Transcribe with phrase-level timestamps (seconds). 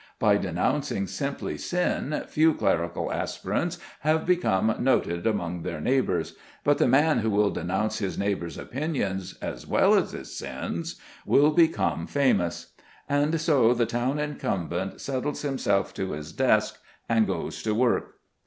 [0.17, 6.87] By denouncing simply sin few clerical aspirants have become noted among their neighbours, but the
[6.87, 12.73] man who will denounce his neighbours' opinions as well as his sins will become famous.
[13.07, 18.15] And so the town incumbent settles himself to his desk and goes to work.